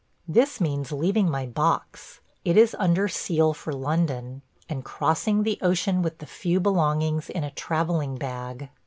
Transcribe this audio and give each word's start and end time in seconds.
This 0.27 0.59
means 0.59 0.91
leaving 0.91 1.29
my 1.29 1.45
box– 1.45 2.21
it 2.43 2.57
is 2.57 2.75
under 2.79 3.07
seal 3.07 3.53
for 3.53 3.71
London– 3.71 4.41
and 4.67 4.83
crossing 4.83 5.43
the 5.43 5.59
ocean 5.61 6.01
with 6.01 6.17
the 6.17 6.25
few 6.25 6.59
belongings 6.59 7.29
in 7.29 7.43
a 7.43 7.51
travelling 7.51 8.17
bag. 8.17 8.71